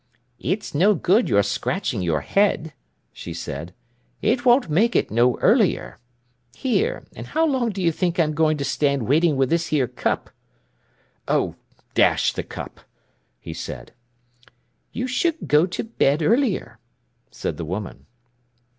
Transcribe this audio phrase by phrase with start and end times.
[0.39, 2.73] "It's no good your scratching your head,"
[3.13, 3.71] she said.
[4.23, 5.99] "It won't make it no earlier.
[6.55, 10.31] Here, an' how long d'you think I'm going to stand waiting wi' this here cup?"
[11.27, 11.53] "Oh,
[11.93, 12.79] dash the cup!"
[13.39, 13.93] he said.
[14.91, 16.79] "You should go to bed earlier,"
[17.29, 18.07] said the woman.